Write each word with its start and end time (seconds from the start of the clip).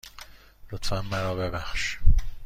لطفاً 0.71 1.01
من 1.01 1.21
را 1.21 1.35
ببخش. 1.35 1.97